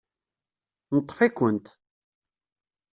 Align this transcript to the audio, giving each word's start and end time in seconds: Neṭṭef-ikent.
Neṭṭef-ikent. 0.95 1.67